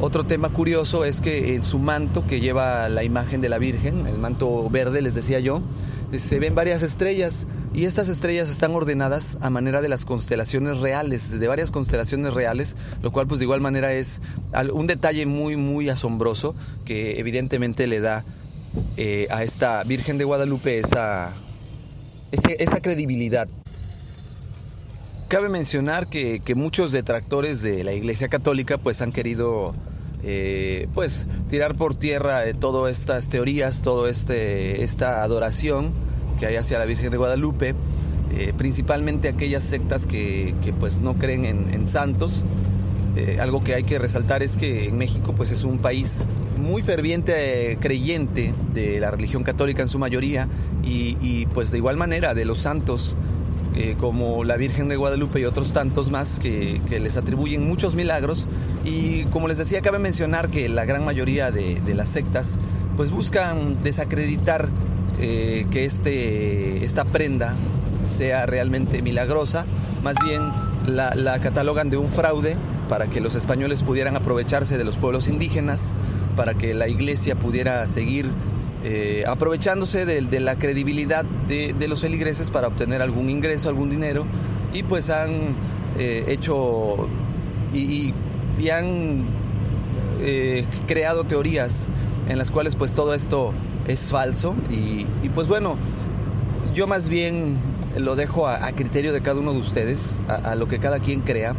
Otro 0.00 0.24
tema 0.24 0.50
curioso 0.50 1.04
es 1.04 1.20
que 1.20 1.56
en 1.56 1.64
su 1.64 1.80
manto 1.80 2.24
que 2.26 2.40
lleva 2.40 2.88
la 2.88 3.02
imagen 3.02 3.40
de 3.40 3.48
la 3.48 3.58
Virgen, 3.58 4.06
el 4.06 4.18
manto 4.18 4.70
verde 4.70 5.02
les 5.02 5.16
decía 5.16 5.40
yo, 5.40 5.60
se 6.16 6.38
ven 6.38 6.54
varias 6.54 6.84
estrellas 6.84 7.48
y 7.74 7.84
estas 7.84 8.08
estrellas 8.08 8.48
están 8.48 8.74
ordenadas 8.74 9.38
a 9.40 9.50
manera 9.50 9.82
de 9.82 9.88
las 9.88 10.04
constelaciones 10.04 10.78
reales, 10.78 11.38
de 11.38 11.48
varias 11.48 11.72
constelaciones 11.72 12.34
reales, 12.34 12.76
lo 13.02 13.10
cual 13.10 13.26
pues 13.26 13.40
de 13.40 13.46
igual 13.46 13.60
manera 13.60 13.92
es 13.92 14.22
un 14.72 14.86
detalle 14.86 15.26
muy 15.26 15.56
muy 15.56 15.88
asombroso 15.88 16.54
que 16.84 17.18
evidentemente 17.18 17.88
le 17.88 18.00
da 18.00 18.24
eh, 18.96 19.26
a 19.30 19.42
esta 19.42 19.82
Virgen 19.84 20.18
de 20.18 20.24
Guadalupe 20.24 20.78
esa, 20.78 21.32
esa, 22.30 22.80
credibilidad. 22.80 23.48
Cabe 25.28 25.48
mencionar 25.48 26.08
que, 26.08 26.40
muchos 26.54 26.92
detractores 26.92 27.62
de 27.62 27.84
la 27.84 27.92
Iglesia 27.92 28.28
Católica 28.28 28.78
pues 28.78 29.02
han 29.02 29.12
querido 29.12 29.72
eh, 30.24 30.88
pues 30.94 31.26
tirar 31.48 31.76
por 31.76 31.94
tierra 31.94 32.46
eh, 32.46 32.54
todas 32.54 32.98
estas 32.98 33.28
teorías, 33.28 33.82
toda 33.82 34.10
este, 34.10 34.82
esta 34.82 35.22
adoración 35.22 35.92
que 36.40 36.46
hay 36.46 36.56
hacia 36.56 36.78
la 36.78 36.84
Virgen 36.84 37.10
de 37.10 37.16
Guadalupe, 37.16 37.74
eh, 38.36 38.52
principalmente 38.56 39.28
aquellas 39.28 39.64
sectas 39.64 40.06
que, 40.06 40.54
pues 40.78 41.00
no 41.00 41.14
creen 41.14 41.44
en, 41.44 41.86
santos. 41.86 42.44
algo 43.40 43.64
que 43.64 43.74
hay 43.74 43.82
que 43.82 43.98
resaltar 43.98 44.42
es 44.42 44.56
que 44.56 44.86
en 44.88 44.98
México 44.98 45.34
pues 45.34 45.50
es 45.50 45.64
un 45.64 45.78
país 45.78 46.22
muy 46.56 46.82
ferviente 46.82 47.76
creyente 47.80 48.54
de 48.74 49.00
la 49.00 49.10
religión 49.10 49.42
católica 49.42 49.82
en 49.82 49.88
su 49.88 49.98
mayoría 49.98 50.48
y, 50.84 51.46
pues 51.46 51.70
de 51.70 51.78
igual 51.78 51.96
manera 51.96 52.34
de 52.34 52.44
los 52.44 52.58
santos 52.58 53.16
como 54.00 54.44
la 54.44 54.56
Virgen 54.56 54.88
de 54.88 54.96
Guadalupe 54.96 55.40
y 55.40 55.44
otros 55.44 55.72
tantos 55.72 56.10
más 56.10 56.40
que, 56.40 56.80
les 56.90 57.16
atribuyen 57.16 57.66
muchos 57.66 57.94
milagros. 57.94 58.48
Y 58.84 59.24
como 59.24 59.48
les 59.48 59.58
decía, 59.58 59.80
cabe 59.82 59.98
mencionar 59.98 60.48
que 60.48 60.68
la 60.68 60.84
gran 60.84 61.04
mayoría 61.04 61.50
de, 61.50 61.80
las 61.94 62.10
sectas 62.10 62.58
pues 62.96 63.10
buscan 63.10 63.82
desacreditar 63.82 64.68
eh, 65.20 65.66
que 65.70 65.84
este, 65.84 66.84
esta 66.84 67.04
prenda 67.04 67.54
sea 68.08 68.46
realmente 68.46 69.02
milagrosa, 69.02 69.66
más 70.02 70.16
bien 70.24 70.42
la 70.86 71.38
catalogan 71.40 71.90
de 71.90 71.98
un 71.98 72.08
fraude 72.08 72.56
para 72.88 73.06
que 73.06 73.20
los 73.20 73.34
españoles 73.34 73.82
pudieran 73.82 74.16
aprovecharse 74.16 74.78
de 74.78 74.84
los 74.84 74.96
pueblos 74.96 75.28
indígenas, 75.28 75.94
para 76.34 76.54
que 76.54 76.74
la 76.74 76.88
iglesia 76.88 77.36
pudiera 77.36 77.86
seguir 77.86 78.30
eh, 78.84 79.24
aprovechándose 79.26 80.06
de, 80.06 80.40
la 80.40 80.56
credibilidad 80.56 81.24
de, 81.24 81.88
los 81.88 82.02
feligreses 82.02 82.50
para 82.50 82.68
obtener 82.68 83.02
algún 83.02 83.28
ingreso, 83.28 83.68
algún 83.68 83.90
dinero, 83.90 84.24
y 84.72 84.84
pues 84.84 85.10
han 85.10 85.56
eh, 85.98 86.24
hecho 86.28 87.08
y, 87.72 88.14
han 88.70 89.24
eh, 90.20 90.64
creado 90.86 91.24
teorías 91.24 91.88
en 92.28 92.38
las 92.38 92.50
cuales 92.50 92.76
pues 92.76 92.92
todo 92.92 93.14
esto 93.14 93.52
es 93.86 94.10
falso 94.10 94.54
y, 94.70 95.06
pues 95.30 95.48
bueno, 95.48 95.76
yo 96.74 96.86
más 96.86 97.08
bien 97.08 97.56
lo 97.96 98.14
dejo 98.14 98.46
a, 98.46 98.70
criterio 98.72 99.12
de 99.12 99.22
cada 99.22 99.40
uno 99.40 99.52
de 99.52 99.58
ustedes, 99.58 100.22
a, 100.28 100.34
a, 100.34 100.54
lo 100.54 100.68
que 100.68 100.78
cada 100.78 101.00
quien 101.00 101.20
crea. 101.20 101.56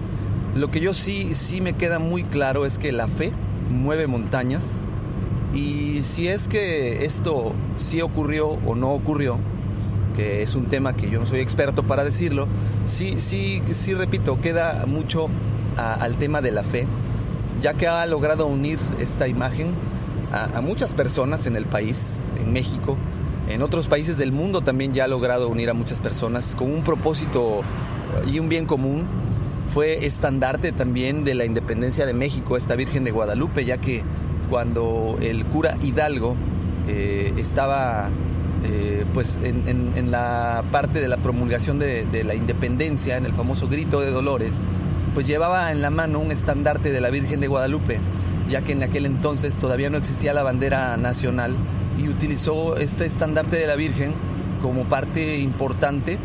Lo 0.55 0.71
que 0.71 0.79
yo 0.79 0.93
sí, 0.93 1.33
sí 1.33 1.59
me 1.59 1.73
queda 1.73 1.99
muy 1.99 2.23
claro 2.23 2.65
es 2.65 2.79
que 2.79 2.91
la 2.91 3.07
fe 3.07 3.31
mueve 3.69 4.07
montañas 4.07 4.81
y 5.53 6.01
si 6.03 6.27
es 6.27 6.47
que 6.47 7.05
esto 7.05 7.53
sí 7.77 8.01
ocurrió 8.01 8.49
o 8.49 8.75
no 8.75 8.91
ocurrió, 8.91 9.39
que 10.15 10.41
es 10.41 10.55
un 10.55 10.65
tema 10.65 10.93
que 10.93 11.09
yo 11.09 11.19
no 11.19 11.25
soy 11.25 11.39
experto 11.39 11.83
para 11.83 12.03
decirlo, 12.03 12.47
sí, 12.85 13.15
sí, 13.19 13.61
sí 13.71 13.93
repito, 13.93 14.39
queda 14.41 14.85
mucho 14.85 15.27
al 15.77 16.17
tema 16.17 16.41
de 16.41 16.51
la 16.51 16.63
fe, 16.63 16.85
ya 17.61 17.73
que 17.73 17.87
ha 17.87 18.05
logrado 18.05 18.45
unir 18.47 18.79
esta 18.99 19.27
imagen 19.27 19.73
a, 20.31 20.61
muchas 20.61 20.93
personas 20.93 21.47
en 21.47 21.55
el 21.55 21.65
país, 21.65 22.23
en 22.39 22.53
México, 22.53 22.97
en 23.47 23.63
otros 23.63 23.87
países 23.87 24.17
del 24.17 24.31
mundo 24.31 24.61
también 24.61 24.93
ya 24.93 25.05
ha 25.05 25.07
logrado 25.07 25.49
unir 25.49 25.69
a 25.69 25.73
muchas 25.73 25.99
personas 25.99 26.55
con 26.55 26.71
un 26.71 26.83
propósito 26.83 27.61
y 28.31 28.37
un 28.37 28.47
bien 28.47 28.65
común. 28.65 29.07
Fue 29.65 30.05
estandarte 30.05 30.71
también 30.71 31.23
de 31.23 31.35
la 31.35 31.45
independencia 31.45 32.05
de 32.05 32.13
México, 32.13 32.57
esta 32.57 32.75
Virgen 32.75 33.03
de 33.03 33.11
Guadalupe, 33.11 33.65
ya 33.65 33.77
que 33.77 34.03
cuando 34.49 35.17
el 35.21 35.45
cura 35.45 35.77
Hidalgo 35.81 36.35
eh, 36.87 37.33
estaba 37.37 38.09
eh, 38.65 39.05
pues 39.13 39.39
en, 39.43 40.11
la 40.11 40.63
parte 40.71 40.99
de 40.99 41.07
la 41.07 41.17
promulgación 41.17 41.79
de, 41.79 42.23
la 42.25 42.35
independencia, 42.35 43.17
en 43.17 43.25
el 43.25 43.33
famoso 43.33 43.67
grito 43.67 44.01
de 44.01 44.11
Dolores, 44.11 44.67
pues 45.13 45.27
llevaba 45.27 45.71
en 45.71 45.81
la 45.81 45.89
mano 45.89 46.19
un 46.19 46.31
estandarte 46.31 46.91
de 46.91 46.99
la 46.99 47.09
Virgen 47.09 47.39
de 47.39 47.47
Guadalupe, 47.47 47.99
ya 48.49 48.61
que 48.61 48.73
en 48.73 48.83
aquel 48.83 49.05
entonces 49.05 49.55
todavía 49.57 49.89
no 49.89 49.97
existía 49.97 50.33
la 50.33 50.43
bandera 50.43 50.97
nacional 50.97 51.55
y 51.97 52.09
utilizó 52.09 52.75
este 52.77 53.05
estandarte 53.05 53.57
de 53.57 53.67
la 53.67 53.75
Virgen 53.75 54.13
como 54.61 54.83
parte 54.83 55.39
importante 55.39 56.17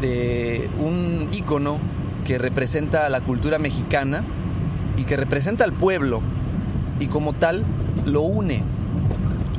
de 0.00 0.68
un 0.78 1.28
ícono 1.32 1.78
que 2.24 2.38
representa 2.38 3.08
la 3.08 3.20
cultura 3.20 3.58
mexicana 3.58 4.24
y 4.96 5.04
que 5.04 5.16
representa 5.16 5.64
al 5.64 5.72
pueblo 5.72 6.20
y 7.00 7.06
como 7.06 7.32
tal 7.32 7.64
lo 8.04 8.22
une 8.22 8.62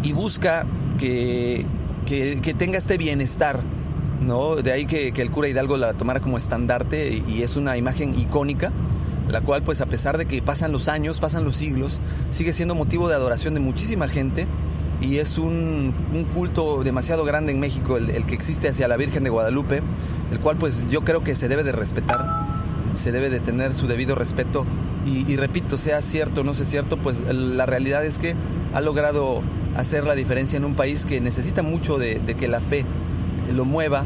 y 0.03 0.13
busca 0.13 0.65
que, 0.97 1.65
tenga 2.57 2.77
este 2.77 2.97
bienestar. 2.97 3.61
¿no? 4.21 4.55
De 4.55 4.71
ahí 4.71 4.85
que, 4.85 5.13
el 5.15 5.31
cura 5.31 5.47
Hidalgo 5.47 5.77
la 5.77 5.93
tomara 5.93 6.19
como 6.19 6.37
estandarte 6.37 7.23
y, 7.27 7.43
es 7.43 7.55
una 7.55 7.77
imagen 7.77 8.17
icónica, 8.19 8.71
la 9.29 9.41
cual 9.41 9.63
pues 9.63 9.81
a 9.81 9.85
pesar 9.85 10.17
de 10.17 10.25
que 10.25 10.41
pasan 10.41 10.71
los 10.71 10.87
años, 10.87 11.19
pasan 11.19 11.43
los 11.43 11.55
siglos, 11.55 11.99
sigue 12.29 12.53
siendo 12.53 12.75
motivo 12.75 13.09
de 13.09 13.15
adoración 13.15 13.53
de 13.53 13.59
muchísima 13.59 14.07
gente 14.07 14.47
y 15.01 15.17
es 15.17 15.37
un, 15.37 15.93
culto 16.33 16.83
demasiado 16.83 17.23
grande 17.25 17.51
en 17.51 17.59
México 17.59 17.97
el, 17.97 18.25
que 18.25 18.33
existe 18.33 18.69
hacia 18.69 18.87
la 18.87 18.97
Virgen 18.97 19.23
de 19.23 19.29
Guadalupe, 19.29 19.81
el 20.31 20.39
cual 20.39 20.57
pues 20.57 20.83
yo 20.89 21.03
creo 21.03 21.23
que 21.23 21.35
se 21.35 21.47
debe 21.47 21.63
de 21.63 21.71
respetar, 21.71 22.25
se 22.93 23.11
debe 23.11 23.29
de 23.29 23.39
tener 23.39 23.73
su 23.73 23.87
debido 23.87 24.15
respeto 24.15 24.65
y, 25.07 25.35
repito, 25.37 25.77
sea 25.77 26.01
cierto 26.01 26.41
o 26.41 26.43
no 26.43 26.53
sea 26.53 26.65
cierto, 26.65 26.97
pues 26.97 27.21
la 27.21 27.65
realidad 27.65 28.05
es 28.05 28.19
que 28.19 28.35
ha 28.73 28.81
logrado 28.81 29.41
hacer 29.75 30.03
la 30.03 30.15
diferencia 30.15 30.57
en 30.57 30.65
un 30.65 30.75
país 30.75 31.05
que 31.05 31.21
necesita 31.21 31.63
mucho 31.63 31.97
de, 31.97 32.19
que 32.37 32.47
la 32.47 32.59
fe 32.59 32.85
lo 33.55 33.63
mueva, 33.65 34.05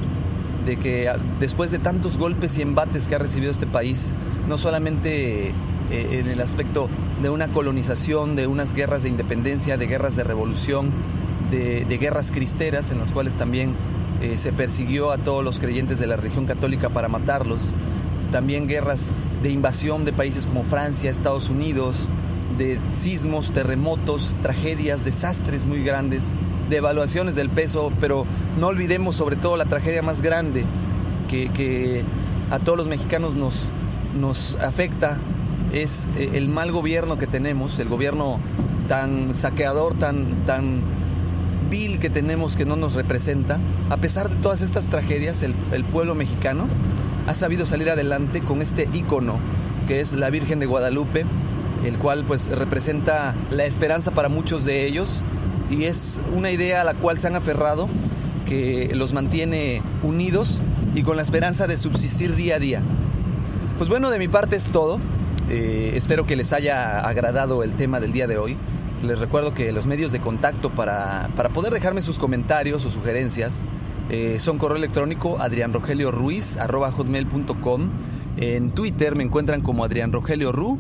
de 0.66 0.78
que 0.78 1.12
después 1.40 1.72
de 1.72 1.80
tantos 1.80 2.18
golpes 2.18 2.58
y 2.58 2.62
embates 2.62 3.08
que 3.08 3.16
ha 3.16 3.20
recibido 3.20 3.52
este 3.52 3.66
país, 3.66 4.14
no 4.48 4.58
solamente 4.58 5.48
eh, 5.48 5.54
en 5.90 6.28
el 6.28 6.40
aspecto 6.40 6.88
de 7.22 7.30
una 7.30 7.48
colonización, 7.48 8.36
de 8.36 8.48
unas 8.48 8.74
guerras 8.74 9.04
de 9.04 9.10
independencia, 9.10 9.78
de 9.78 9.88
guerras 9.88 10.16
de 10.16 10.24
revolución, 10.24 10.92
de, 11.50 11.98
guerras 11.98 12.32
cristeras 12.32 12.92
en 12.92 13.00
las 13.00 13.12
cuales 13.12 13.36
también 13.36 13.74
eh, 14.22 14.38
se 14.38 14.54
persiguió 14.54 15.12
a 15.12 15.18
todos 15.18 15.44
los 15.44 15.60
creyentes 15.60 16.00
de 16.00 16.08
la 16.08 16.16
religión 16.16 16.46
católica 16.46 16.90
para 16.90 17.10
matarlos, 17.10 17.72
también 18.32 18.68
guerras 18.68 19.12
de 19.42 19.50
invasión 19.50 20.06
de 20.06 20.14
países 20.14 20.48
como 20.48 20.64
Francia, 20.64 21.10
Estados 21.10 21.50
Unidos, 21.50 22.08
de 22.58 22.80
sismos, 22.92 23.52
terremotos, 23.52 24.36
tragedias, 24.42 25.04
desastres 25.04 25.66
muy 25.66 25.84
grandes, 25.84 26.36
de 26.70 26.78
evaluaciones 26.78 27.36
del 27.36 27.50
peso, 27.50 27.92
pero 28.00 28.26
no 28.60 28.68
olvidemos 28.68 29.16
sobre 29.16 29.36
todo 29.36 29.58
la 29.58 29.66
tragedia 29.66 30.02
más 30.02 30.22
grande 30.22 30.64
que, 31.28 32.04
a 32.50 32.60
todos 32.60 32.78
los 32.78 32.88
mexicanos 32.88 33.36
nos, 33.36 33.70
nos 34.20 34.56
afecta, 34.56 35.18
es 35.72 36.10
eh, 36.18 36.32
el 36.34 36.50
mal 36.50 36.72
gobierno 36.72 37.18
que 37.18 37.28
tenemos, 37.28 37.80
el 37.80 37.88
gobierno 37.88 38.40
tan 38.90 39.34
saqueador, 39.34 39.94
tan, 39.94 40.46
tan 40.46 40.82
vil 41.70 42.00
que 42.00 42.10
tenemos 42.10 42.58
que 42.58 42.66
no 42.66 42.76
nos 42.76 42.96
representa. 42.96 43.60
A 43.90 43.98
pesar 43.98 44.30
de 44.30 44.36
todas 44.36 44.62
estas 44.62 44.88
tragedias, 44.88 45.44
el, 45.44 45.56
el 45.72 45.86
pueblo 45.86 46.14
mexicano 46.14 46.68
ha 47.28 47.34
sabido 47.34 47.66
salir 47.66 47.90
adelante 47.90 48.42
con 48.42 48.62
este 48.62 48.88
icono 48.94 49.40
que 49.88 50.00
es 50.00 50.14
la 50.14 50.30
Virgen 50.30 50.60
de 50.60 50.66
Guadalupe, 50.66 51.26
el 51.84 51.98
cual 51.98 52.24
pues 52.26 52.50
representa 52.50 53.36
la 53.50 53.66
esperanza 53.66 54.12
para 54.12 54.30
muchos 54.30 54.66
de 54.66 54.86
ellos 54.86 55.24
y 55.70 55.84
es 55.84 56.22
una 56.34 56.52
idea 56.52 56.82
a 56.82 56.84
la 56.84 56.94
cual 56.94 57.20
se 57.20 57.28
han 57.28 57.36
aferrado 57.36 57.90
que 58.46 58.92
los 58.94 59.14
mantiene 59.14 59.82
unidos 60.04 60.62
y 60.96 61.04
con 61.04 61.16
la 61.16 61.24
esperanza 61.24 61.68
de 61.68 61.78
subsistir 61.78 62.36
día 62.36 62.56
a 62.56 62.60
día. 62.60 62.82
Pues 63.78 63.90
bueno, 63.90 64.10
de 64.10 64.20
mi 64.20 64.28
parte 64.28 64.56
es 64.56 64.66
todo. 64.66 65.00
Eh, 65.50 65.94
espero 65.96 66.26
que 66.26 66.36
les 66.36 66.54
haya 66.54 67.00
agradado 67.00 67.64
el 67.64 67.74
tema 67.74 68.00
del 68.00 68.12
día 68.12 68.28
de 68.28 68.38
hoy. 68.38 68.58
Les 69.04 69.20
recuerdo 69.20 69.54
que 69.54 69.72
los 69.72 69.88
medios 69.88 70.12
de 70.12 70.20
contacto 70.20 70.70
para, 70.70 71.30
para 71.36 71.50
poder 71.50 71.74
dejarme 71.74 72.02
sus 72.02 72.20
comentarios 72.20 72.86
o 72.86 72.92
sugerencias 72.92 73.64
eh, 74.14 74.40
son 74.40 74.58
correo 74.58 74.76
electrónico 74.76 75.38
hotmail.com 75.38 77.90
En 78.36 78.72
Twitter 78.72 79.16
me 79.16 79.24
encuentran 79.24 79.62
como 79.62 79.86
Adrián 79.86 80.12
Rogelio 80.12 80.52
Ru. 80.52 80.78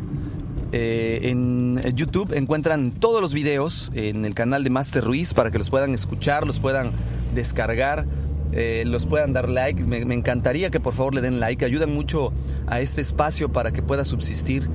Eh, 0.73 1.29
en 1.29 1.79
YouTube 1.95 2.33
encuentran 2.33 2.91
todos 2.91 3.21
los 3.21 3.33
videos 3.33 3.89
en 3.93 4.25
el 4.25 4.33
canal 4.33 4.65
de 4.65 4.69
Master 4.69 5.01
Ruiz 5.01 5.33
para 5.33 5.49
que 5.49 5.57
los 5.57 5.69
puedan 5.69 5.93
escuchar, 5.93 6.45
los 6.45 6.59
puedan 6.59 6.91
descargar, 7.33 8.05
eh, 8.51 8.83
los 8.85 9.05
puedan 9.05 9.31
dar 9.31 9.47
like. 9.47 9.81
Me, 9.85 10.03
me, 10.03 10.15
encantaría 10.15 10.69
que 10.69 10.81
por 10.81 10.93
favor 10.93 11.15
le 11.15 11.21
den 11.21 11.39
like. 11.39 11.63
Ayudan 11.63 11.93
mucho 11.93 12.33
a 12.67 12.81
este 12.81 12.99
espacio 12.99 13.47
para 13.47 13.71
que 13.71 13.81
pueda 13.81 14.03
subsistir 14.03 14.67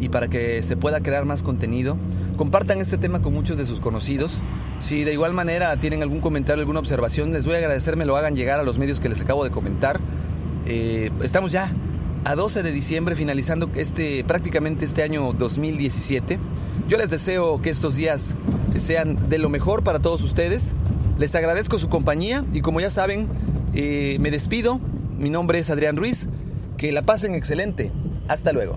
y 0.00 0.10
para 0.10 0.28
que 0.28 0.62
se 0.62 0.76
pueda 0.76 1.00
crear 1.00 1.24
más 1.24 1.42
contenido. 1.42 1.96
Compartan 2.36 2.80
este 2.80 2.98
tema 2.98 3.20
con 3.20 3.34
muchos 3.34 3.56
de 3.56 3.66
sus 3.66 3.80
conocidos. 3.80 4.42
Si 4.78 5.04
de 5.04 5.12
igual 5.12 5.34
manera 5.34 5.78
tienen 5.78 6.02
algún 6.02 6.20
comentario, 6.20 6.60
alguna 6.60 6.80
observación, 6.80 7.32
les 7.32 7.46
voy 7.46 7.54
a 7.56 7.58
agradecer, 7.58 7.96
me 7.96 8.04
lo 8.04 8.16
hagan 8.16 8.34
llegar 8.34 8.60
a 8.60 8.62
los 8.62 8.78
medios 8.78 9.00
que 9.00 9.08
les 9.08 9.20
acabo 9.20 9.44
de 9.44 9.50
comentar. 9.50 10.00
Eh, 10.66 11.10
estamos 11.22 11.52
ya 11.52 11.72
a 12.24 12.34
12 12.34 12.62
de 12.62 12.72
diciembre, 12.72 13.16
finalizando 13.16 13.68
este, 13.74 14.24
prácticamente 14.24 14.84
este 14.84 15.02
año 15.02 15.32
2017. 15.32 16.38
Yo 16.88 16.96
les 16.96 17.10
deseo 17.10 17.60
que 17.60 17.70
estos 17.70 17.96
días 17.96 18.36
sean 18.76 19.28
de 19.28 19.38
lo 19.38 19.48
mejor 19.48 19.82
para 19.82 19.98
todos 19.98 20.22
ustedes. 20.22 20.76
Les 21.18 21.34
agradezco 21.34 21.78
su 21.78 21.88
compañía 21.88 22.44
y 22.52 22.60
como 22.60 22.80
ya 22.80 22.90
saben, 22.90 23.26
eh, 23.74 24.16
me 24.20 24.30
despido. 24.30 24.80
Mi 25.18 25.30
nombre 25.30 25.58
es 25.58 25.70
Adrián 25.70 25.96
Ruiz. 25.96 26.28
Que 26.76 26.92
la 26.92 27.02
pasen 27.02 27.34
excelente. 27.34 27.92
Hasta 28.28 28.52
luego. 28.52 28.76